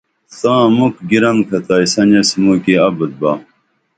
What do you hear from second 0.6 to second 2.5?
مُکھ گیرن کھتائیسن ایس